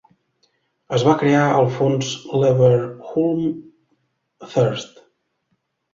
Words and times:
Es 0.97 1.03
va 1.07 1.13
crear 1.23 1.43
el 1.57 1.69
fons 1.75 2.09
Leverhulme 2.45 4.47
Trust. 4.55 4.99